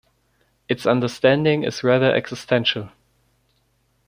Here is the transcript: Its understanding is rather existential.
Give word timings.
Its 0.67 0.87
understanding 0.87 1.61
is 1.61 1.83
rather 1.83 2.11
existential. 2.11 2.89